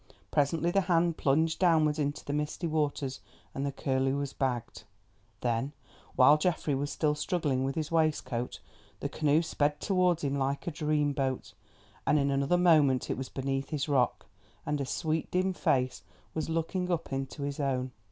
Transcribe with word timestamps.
Presently 0.31 0.71
the 0.71 0.81
hand 0.81 1.17
plunged 1.17 1.59
downwards 1.59 1.99
into 1.99 2.25
the 2.25 2.33
misty 2.33 2.65
waters 2.65 3.19
and 3.53 3.63
the 3.63 3.71
curlew 3.71 4.17
was 4.17 4.33
bagged. 4.33 4.83
Then, 5.41 5.73
while 6.15 6.39
Geoffrey 6.39 6.73
was 6.73 6.89
still 6.89 7.13
struggling 7.13 7.63
with 7.63 7.75
his 7.75 7.91
waistcoat, 7.91 8.61
the 8.99 9.07
canoe 9.09 9.43
sped 9.43 9.79
towards 9.79 10.23
him 10.23 10.33
like 10.39 10.65
a 10.65 10.71
dream 10.71 11.13
boat, 11.13 11.53
and 12.07 12.17
in 12.17 12.31
another 12.31 12.57
moment 12.57 13.11
it 13.11 13.15
was 13.17 13.29
beneath 13.29 13.69
his 13.69 13.87
rock, 13.87 14.25
and 14.65 14.81
a 14.81 14.87
sweet 14.87 15.29
dim 15.29 15.53
face 15.53 16.01
was 16.33 16.49
looking 16.49 16.89
up 16.91 17.13
into 17.13 17.43
his 17.43 17.59
own. 17.59 17.91